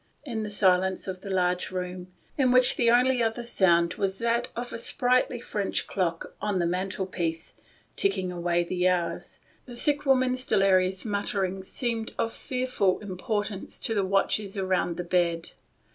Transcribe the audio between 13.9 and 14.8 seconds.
the watchers